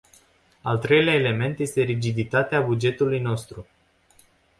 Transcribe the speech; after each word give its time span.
Al 0.63 0.77
treilea 0.79 1.13
element 1.13 1.59
este 1.59 1.81
rigiditatea 1.81 2.61
bugetului 2.61 3.19
nostru. 3.19 3.65